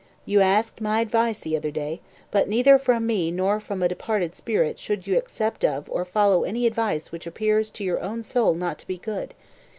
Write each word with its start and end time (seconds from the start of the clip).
You 0.25 0.41
asked 0.41 0.81
my 0.81 0.99
advice 0.99 1.41
the 1.41 1.55
other 1.55 1.69
day, 1.69 2.01
but 2.31 2.49
neither 2.49 2.79
from 2.79 3.05
me 3.05 3.29
nor 3.29 3.59
from 3.59 3.83
a 3.83 3.87
departed 3.87 4.33
spirit 4.33 4.79
should 4.79 5.05
you 5.05 5.15
accept 5.15 5.63
of 5.63 5.87
or 5.91 6.05
follow 6.05 6.43
any 6.43 6.65
advice 6.65 7.11
which 7.11 7.27
appears 7.27 7.69
to 7.69 7.83
your 7.83 8.01
own 8.01 8.23
soul 8.23 8.55
not 8.55 8.79
to 8.79 8.87
be 8.87 8.97
good. 8.97 9.35